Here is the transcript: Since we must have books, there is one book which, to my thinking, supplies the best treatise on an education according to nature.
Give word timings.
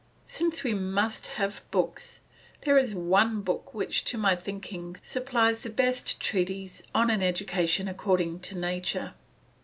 Since 0.25 0.63
we 0.63 0.73
must 0.73 1.27
have 1.27 1.61
books, 1.69 2.21
there 2.61 2.75
is 2.75 2.95
one 2.95 3.41
book 3.41 3.71
which, 3.75 4.03
to 4.05 4.17
my 4.17 4.35
thinking, 4.35 4.97
supplies 5.03 5.59
the 5.61 5.69
best 5.69 6.19
treatise 6.19 6.81
on 6.95 7.11
an 7.11 7.21
education 7.21 7.87
according 7.87 8.39
to 8.39 8.57
nature. 8.57 9.13